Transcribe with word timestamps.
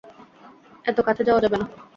এত 0.85 0.97
কাছে 1.07 1.21
যাওয়া 1.27 1.43
যাবে 1.43 1.57
না। 1.57 1.65